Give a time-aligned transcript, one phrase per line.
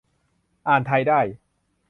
[0.67, 1.19] อ่านไทยได้